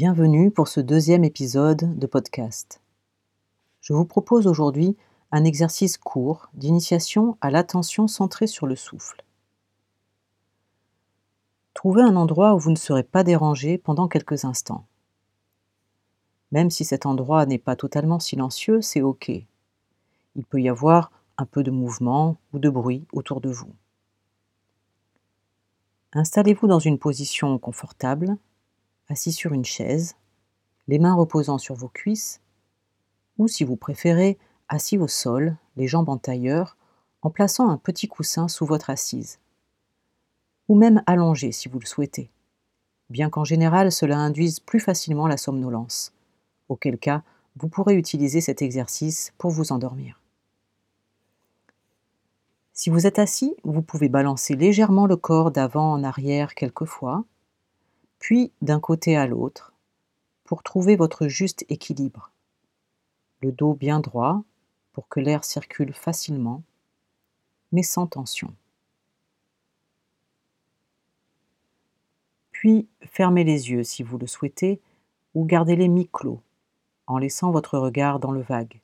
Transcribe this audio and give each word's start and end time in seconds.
Bienvenue 0.00 0.52
pour 0.52 0.68
ce 0.68 0.78
deuxième 0.78 1.24
épisode 1.24 1.98
de 1.98 2.06
podcast. 2.06 2.80
Je 3.80 3.92
vous 3.92 4.04
propose 4.04 4.46
aujourd'hui 4.46 4.96
un 5.32 5.42
exercice 5.42 5.98
court 5.98 6.50
d'initiation 6.54 7.36
à 7.40 7.50
l'attention 7.50 8.06
centrée 8.06 8.46
sur 8.46 8.68
le 8.68 8.76
souffle. 8.76 9.24
Trouvez 11.74 12.02
un 12.02 12.14
endroit 12.14 12.54
où 12.54 12.60
vous 12.60 12.70
ne 12.70 12.76
serez 12.76 13.02
pas 13.02 13.24
dérangé 13.24 13.76
pendant 13.76 14.06
quelques 14.06 14.44
instants. 14.44 14.86
Même 16.52 16.70
si 16.70 16.84
cet 16.84 17.04
endroit 17.04 17.44
n'est 17.44 17.58
pas 17.58 17.74
totalement 17.74 18.20
silencieux, 18.20 18.80
c'est 18.80 19.02
OK. 19.02 19.28
Il 19.28 20.44
peut 20.48 20.60
y 20.60 20.68
avoir 20.68 21.10
un 21.38 21.44
peu 21.44 21.64
de 21.64 21.72
mouvement 21.72 22.36
ou 22.52 22.60
de 22.60 22.70
bruit 22.70 23.04
autour 23.12 23.40
de 23.40 23.50
vous. 23.50 23.74
Installez-vous 26.12 26.68
dans 26.68 26.78
une 26.78 27.00
position 27.00 27.58
confortable 27.58 28.38
assis 29.08 29.32
sur 29.32 29.52
une 29.52 29.64
chaise, 29.64 30.16
les 30.86 30.98
mains 30.98 31.14
reposant 31.14 31.58
sur 31.58 31.74
vos 31.74 31.88
cuisses, 31.88 32.40
ou 33.38 33.48
si 33.48 33.64
vous 33.64 33.76
préférez, 33.76 34.38
assis 34.68 34.98
au 34.98 35.08
sol, 35.08 35.56
les 35.76 35.86
jambes 35.86 36.08
en 36.08 36.18
tailleur, 36.18 36.76
en 37.22 37.30
plaçant 37.30 37.68
un 37.68 37.78
petit 37.78 38.08
coussin 38.08 38.48
sous 38.48 38.66
votre 38.66 38.90
assise, 38.90 39.38
ou 40.68 40.76
même 40.76 41.02
allongé 41.06 41.52
si 41.52 41.68
vous 41.68 41.78
le 41.78 41.86
souhaitez, 41.86 42.30
bien 43.10 43.30
qu'en 43.30 43.44
général 43.44 43.90
cela 43.90 44.18
induise 44.18 44.60
plus 44.60 44.80
facilement 44.80 45.26
la 45.26 45.36
somnolence, 45.36 46.12
auquel 46.68 46.98
cas 46.98 47.22
vous 47.56 47.68
pourrez 47.68 47.94
utiliser 47.94 48.40
cet 48.40 48.62
exercice 48.62 49.32
pour 49.38 49.50
vous 49.50 49.72
endormir. 49.72 50.20
Si 52.72 52.90
vous 52.90 53.06
êtes 53.06 53.18
assis, 53.18 53.56
vous 53.64 53.82
pouvez 53.82 54.08
balancer 54.08 54.54
légèrement 54.54 55.06
le 55.06 55.16
corps 55.16 55.50
d'avant 55.50 55.92
en 55.92 56.04
arrière 56.04 56.54
quelques 56.54 56.84
fois, 56.84 57.24
puis 58.18 58.52
d'un 58.62 58.80
côté 58.80 59.16
à 59.16 59.26
l'autre, 59.26 59.72
pour 60.44 60.62
trouver 60.62 60.96
votre 60.96 61.28
juste 61.28 61.64
équilibre. 61.68 62.30
Le 63.42 63.52
dos 63.52 63.74
bien 63.74 64.00
droit 64.00 64.42
pour 64.92 65.08
que 65.08 65.20
l'air 65.20 65.44
circule 65.44 65.92
facilement, 65.92 66.62
mais 67.70 67.82
sans 67.82 68.06
tension. 68.06 68.54
Puis 72.50 72.88
fermez 73.02 73.44
les 73.44 73.70
yeux 73.70 73.84
si 73.84 74.02
vous 74.02 74.18
le 74.18 74.26
souhaitez, 74.26 74.80
ou 75.34 75.44
gardez-les 75.44 75.86
mi-clos, 75.86 76.40
en 77.06 77.18
laissant 77.18 77.52
votre 77.52 77.78
regard 77.78 78.18
dans 78.18 78.32
le 78.32 78.40
vague, 78.40 78.80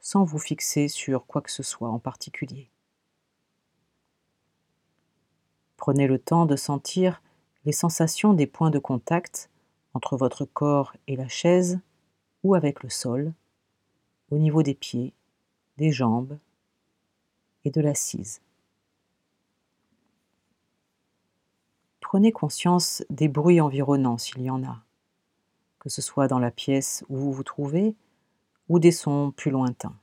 sans 0.00 0.24
vous 0.24 0.38
fixer 0.38 0.88
sur 0.88 1.26
quoi 1.26 1.42
que 1.42 1.50
ce 1.50 1.62
soit 1.62 1.90
en 1.90 1.98
particulier. 1.98 2.70
Prenez 5.76 6.06
le 6.06 6.18
temps 6.18 6.46
de 6.46 6.56
sentir 6.56 7.20
les 7.64 7.72
sensations 7.72 8.34
des 8.34 8.46
points 8.46 8.70
de 8.70 8.78
contact 8.78 9.50
entre 9.94 10.16
votre 10.16 10.44
corps 10.44 10.94
et 11.06 11.16
la 11.16 11.28
chaise 11.28 11.80
ou 12.42 12.54
avec 12.54 12.82
le 12.82 12.90
sol, 12.90 13.32
au 14.30 14.38
niveau 14.38 14.62
des 14.62 14.74
pieds, 14.74 15.12
des 15.78 15.92
jambes 15.92 16.38
et 17.64 17.70
de 17.70 17.80
l'assise. 17.80 18.40
Prenez 22.00 22.32
conscience 22.32 23.04
des 23.10 23.28
bruits 23.28 23.60
environnants 23.60 24.18
s'il 24.18 24.42
y 24.42 24.50
en 24.50 24.62
a, 24.62 24.82
que 25.78 25.88
ce 25.88 26.02
soit 26.02 26.28
dans 26.28 26.38
la 26.38 26.50
pièce 26.50 27.04
où 27.08 27.16
vous 27.16 27.32
vous 27.32 27.42
trouvez 27.42 27.94
ou 28.68 28.78
des 28.78 28.92
sons 28.92 29.32
plus 29.34 29.50
lointains. 29.50 29.96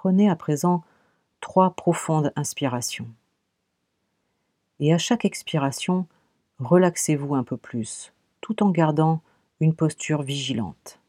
Prenez 0.00 0.30
à 0.30 0.36
présent 0.36 0.84
trois 1.40 1.72
profondes 1.72 2.32
inspirations. 2.36 3.08
Et 4.78 4.94
à 4.94 4.96
chaque 4.96 5.24
expiration, 5.24 6.06
relaxez-vous 6.60 7.34
un 7.34 7.42
peu 7.42 7.56
plus, 7.56 8.12
tout 8.40 8.62
en 8.62 8.70
gardant 8.70 9.20
une 9.58 9.74
posture 9.74 10.22
vigilante. 10.22 11.00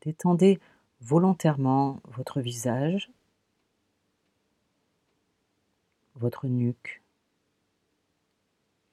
Détendez 0.00 0.58
volontairement 1.00 2.00
votre 2.06 2.40
visage, 2.40 3.08
votre 6.16 6.48
nuque, 6.48 7.04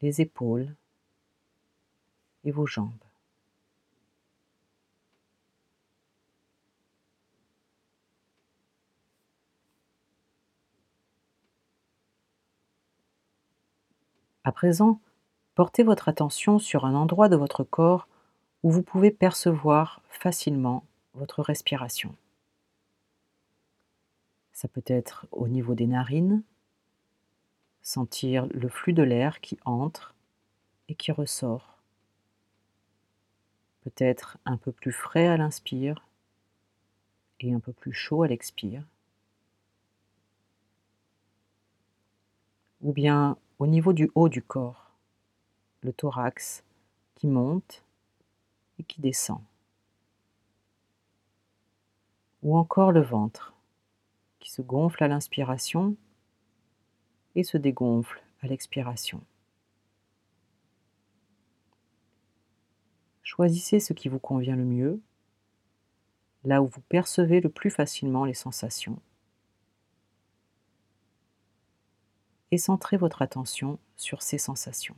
les 0.02 0.22
épaules 0.22 0.76
et 2.44 2.52
vos 2.52 2.68
jambes. 2.68 2.92
À 14.44 14.52
présent, 14.52 15.00
portez 15.56 15.84
votre 15.84 16.09
attention 16.09 16.59
sur 16.59 16.86
un 16.86 16.96
endroit 16.96 17.30
de 17.30 17.38
votre 17.38 17.64
corps 17.64 18.08
où 18.62 18.72
vous 18.72 18.81
pouvez 18.84 19.09
percevoir 19.09 20.02
facilement 20.09 20.86
votre 21.14 21.42
respiration. 21.42 22.14
Ça 24.52 24.68
peut 24.68 24.84
être 24.86 25.28
au 25.31 25.48
niveau 25.48 25.76
des 25.76 25.88
narines, 25.88 26.44
sentir 27.81 28.48
le 28.52 28.68
flux 28.68 28.94
de 28.94 29.04
l'air 29.04 29.40
qui 29.40 29.58
entre 29.64 30.14
et 30.90 30.96
qui 30.96 31.12
ressort. 31.12 31.78
Peut-être 33.81 34.38
un 34.46 34.58
peu 34.58 34.72
plus 34.72 34.92
frais 34.92 35.28
à 35.28 35.38
l'inspire 35.38 36.06
et 37.40 37.54
un 37.54 37.60
peu 37.60 37.74
plus 37.74 37.94
chaud 37.94 38.24
à 38.24 38.28
l'expire. 38.28 38.84
Ou 42.81 42.92
bien 42.92 43.38
au 43.63 43.66
niveau 43.66 43.94
du 43.94 44.12
haut 44.13 44.28
du 44.28 44.41
corps, 44.41 44.91
le 45.84 45.94
thorax 45.94 46.66
qui 47.16 47.28
monte 47.28 47.85
et 48.78 48.84
qui 48.84 49.00
descend. 49.00 49.40
Ou 52.41 52.57
encore 52.57 52.91
le 52.91 53.00
ventre 53.00 53.53
qui 54.41 54.51
se 54.51 54.62
gonfle 54.62 55.01
à 55.01 55.07
l'inspiration 55.07 55.96
et 57.35 57.46
se 57.46 57.56
dégonfle 57.56 58.22
à 58.41 58.47
l'expiration. 58.47 59.22
Choisissez 63.22 63.80
ce 63.80 63.94
qui 63.94 64.09
vous 64.09 64.19
convient 64.19 64.57
le 64.57 64.66
mieux, 64.66 65.00
là 66.44 66.62
où 66.62 66.68
vous 66.68 66.81
percevez 66.90 67.40
le 67.40 67.47
plus 67.47 67.72
facilement 67.72 68.25
les 68.25 68.34
sensations. 68.34 69.00
Et 72.53 72.58
centrez 72.59 72.97
votre 72.97 73.24
attention 73.24 73.80
sur 73.97 74.22
ces 74.22 74.38
sensations. 74.38 74.96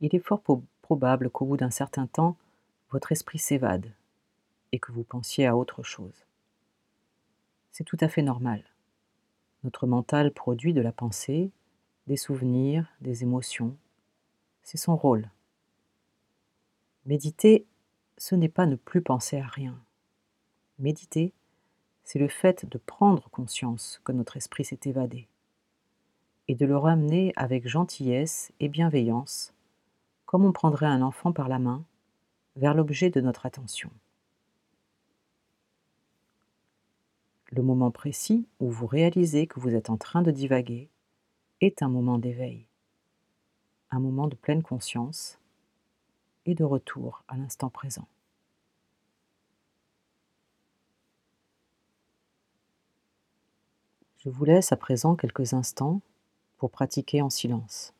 Il 0.00 0.16
est 0.16 0.18
fort 0.18 0.42
probable 0.82 1.30
qu'au 1.30 1.44
bout 1.44 1.56
d'un 1.56 1.70
certain 1.70 2.08
temps, 2.08 2.36
votre 2.90 3.12
esprit 3.12 3.38
s'évade 3.38 3.92
et 4.72 4.80
que 4.80 4.90
vous 4.90 5.04
pensiez 5.04 5.46
à 5.46 5.56
autre 5.56 5.84
chose. 5.84 6.27
C'est 7.70 7.84
tout 7.84 7.96
à 8.00 8.08
fait 8.08 8.22
normal. 8.22 8.64
Notre 9.64 9.86
mental 9.86 10.32
produit 10.32 10.72
de 10.72 10.80
la 10.80 10.92
pensée, 10.92 11.50
des 12.06 12.16
souvenirs, 12.16 12.86
des 13.00 13.22
émotions. 13.22 13.76
C'est 14.62 14.78
son 14.78 14.96
rôle. 14.96 15.30
Méditer, 17.06 17.66
ce 18.16 18.34
n'est 18.34 18.48
pas 18.48 18.66
ne 18.66 18.76
plus 18.76 19.02
penser 19.02 19.38
à 19.38 19.46
rien. 19.46 19.78
Méditer, 20.78 21.32
c'est 22.04 22.18
le 22.18 22.28
fait 22.28 22.66
de 22.66 22.78
prendre 22.78 23.28
conscience 23.30 24.00
que 24.04 24.12
notre 24.12 24.36
esprit 24.36 24.64
s'est 24.64 24.80
évadé 24.84 25.28
et 26.48 26.54
de 26.54 26.64
le 26.64 26.76
ramener 26.76 27.32
avec 27.36 27.68
gentillesse 27.68 28.52
et 28.58 28.68
bienveillance, 28.68 29.52
comme 30.24 30.44
on 30.44 30.52
prendrait 30.52 30.86
un 30.86 31.02
enfant 31.02 31.32
par 31.32 31.48
la 31.48 31.58
main, 31.58 31.84
vers 32.56 32.74
l'objet 32.74 33.10
de 33.10 33.20
notre 33.20 33.44
attention. 33.46 33.90
Le 37.50 37.62
moment 37.62 37.90
précis 37.90 38.46
où 38.60 38.70
vous 38.70 38.86
réalisez 38.86 39.46
que 39.46 39.58
vous 39.58 39.74
êtes 39.74 39.88
en 39.88 39.96
train 39.96 40.20
de 40.20 40.30
divaguer 40.30 40.90
est 41.62 41.82
un 41.82 41.88
moment 41.88 42.18
d'éveil, 42.18 42.66
un 43.90 44.00
moment 44.00 44.28
de 44.28 44.36
pleine 44.36 44.62
conscience 44.62 45.38
et 46.44 46.54
de 46.54 46.64
retour 46.64 47.24
à 47.26 47.36
l'instant 47.36 47.70
présent. 47.70 48.06
Je 54.18 54.28
vous 54.28 54.44
laisse 54.44 54.72
à 54.72 54.76
présent 54.76 55.16
quelques 55.16 55.54
instants 55.54 56.02
pour 56.58 56.70
pratiquer 56.70 57.22
en 57.22 57.30
silence. 57.30 57.94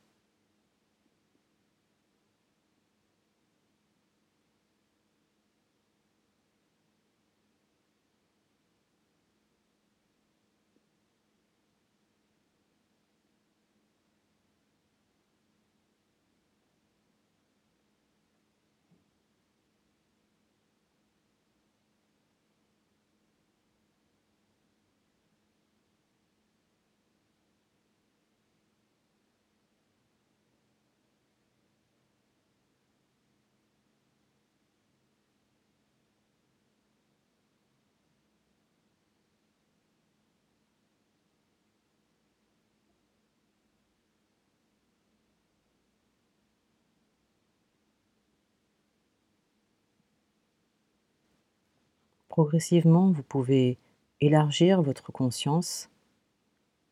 Progressivement, 52.38 53.10
vous 53.10 53.24
pouvez 53.24 53.78
élargir 54.20 54.80
votre 54.80 55.10
conscience 55.10 55.90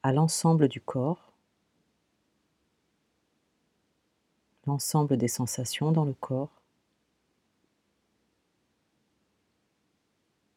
à 0.02 0.12
l'ensemble 0.12 0.66
du 0.66 0.80
corps, 0.80 1.32
l'ensemble 4.66 5.16
des 5.16 5.28
sensations 5.28 5.92
dans 5.92 6.04
le 6.04 6.14
corps, 6.14 6.50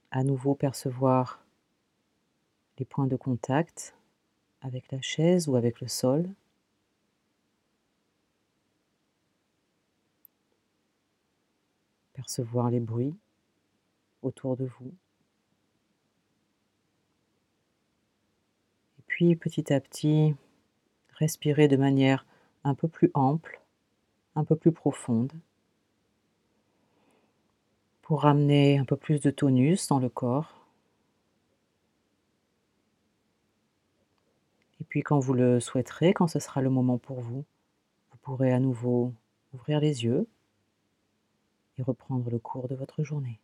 à 0.10 0.24
nouveau 0.24 0.56
percevoir 0.56 1.46
les 2.80 2.86
points 2.86 3.06
de 3.06 3.16
contact 3.16 3.94
avec 4.62 4.92
la 4.92 5.02
chaise 5.02 5.48
ou 5.48 5.56
avec 5.56 5.82
le 5.82 5.88
sol. 5.88 6.28
Percevoir 12.14 12.72
les 12.72 12.80
bruits 12.80 13.16
autour 14.22 14.58
de 14.58 14.66
vous. 14.66 14.94
Et 19.00 19.04
puis 19.08 19.36
petit 19.36 19.74
à 19.74 19.80
petit, 19.80 20.36
respirer 21.14 21.68
de 21.68 21.78
manière 21.78 22.26
un 22.64 22.76
peu 22.76 22.88
plus 22.88 23.12
ample, 23.14 23.62
un 24.36 24.44
peu 24.44 24.56
plus 24.56 24.72
profonde, 24.72 25.34
pour 28.02 28.22
ramener 28.24 28.80
un 28.80 28.86
peu 28.86 28.96
plus 28.96 29.20
de 29.22 29.30
tonus 29.30 29.88
dans 29.88 30.00
le 30.00 30.10
corps. 30.10 30.66
Et 34.82 34.84
puis 34.84 35.04
quand 35.04 35.20
vous 35.20 35.34
le 35.34 35.60
souhaiterez, 35.60 36.14
quand 36.14 36.28
ce 36.28 36.40
sera 36.40 36.62
le 36.62 36.70
moment 36.70 36.98
pour 36.98 37.20
vous, 37.20 37.44
vous 38.12 38.18
pourrez 38.22 38.52
à 38.52 38.60
nouveau 38.60 39.14
ouvrir 39.54 39.80
les 39.80 40.06
yeux 40.06 40.28
et 41.78 41.84
reprendre 41.84 42.30
le 42.30 42.40
cours 42.40 42.68
de 42.68 42.76
votre 42.76 43.04
journée. 43.04 43.40